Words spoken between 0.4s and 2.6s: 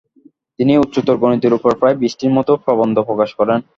তিনি উচ্চতর গণিতের ওপর প্রায় বিশটির মতো